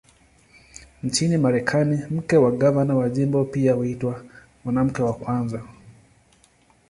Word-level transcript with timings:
Nchini 1.03 1.37
Marekani, 1.37 1.99
mke 2.11 2.37
wa 2.37 2.51
gavana 2.51 2.95
wa 2.95 3.09
jimbo 3.09 3.45
pia 3.45 3.73
huitwa 3.73 4.25
"Mwanamke 4.63 5.01
wa 5.01 5.13
Kwanza". 5.13 5.63